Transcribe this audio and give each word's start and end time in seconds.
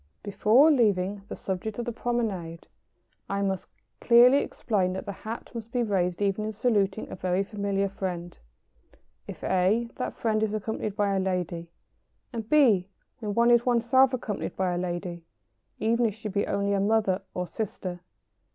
[Sidenote: 0.23 0.23
The 0.23 0.29
hat 0.31 0.35
and 0.35 0.35
the 0.35 0.41
promenade.] 0.41 0.67
Before 0.97 1.03
leaving 1.05 1.21
the 1.27 1.35
subject 1.35 1.77
of 1.77 1.85
the 1.85 1.91
promenade, 1.91 2.67
I 3.29 3.41
must 3.43 3.69
clearly 3.99 4.37
explain 4.39 4.93
that 4.93 5.05
the 5.05 5.11
hat 5.11 5.51
must 5.53 5.71
be 5.71 5.83
raised 5.83 6.23
even 6.23 6.43
in 6.45 6.51
saluting 6.53 7.07
a 7.11 7.15
very 7.15 7.43
familiar 7.43 7.87
friend, 7.87 8.35
if 9.27 9.43
(a) 9.43 9.89
that 9.97 10.15
friend 10.17 10.41
is 10.41 10.55
accompanied 10.55 10.95
by 10.95 11.13
a 11.15 11.19
lady, 11.19 11.69
and 12.33 12.49
(b) 12.49 12.87
when 13.19 13.35
one 13.35 13.51
is 13.51 13.63
oneself 13.63 14.11
accompanied 14.11 14.55
by 14.55 14.73
a 14.73 14.77
lady, 14.79 15.23
even 15.77 16.07
if 16.07 16.15
she 16.15 16.29
be 16.29 16.47
only 16.47 16.73
a 16.73 16.79
mother 16.79 17.21
or 17.35 17.45
sister. 17.45 17.99